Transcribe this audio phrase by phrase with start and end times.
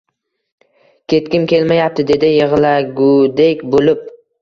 [1.13, 4.07] Ketgim kelmayapti, dedi yig`lagudek bo`lib